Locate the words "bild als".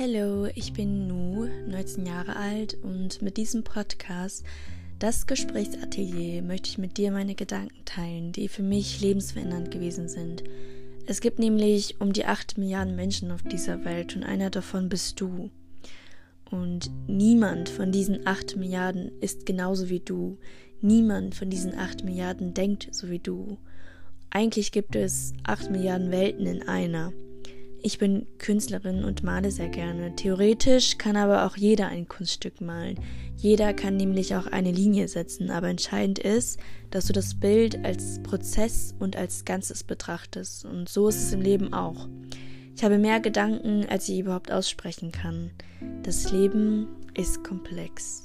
37.38-38.20